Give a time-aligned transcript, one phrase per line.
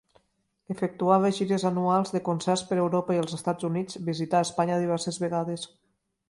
[0.75, 5.69] Efectuava gires anuals de concerts per Europa i els Estats Units, visità Espanya diverses vegades.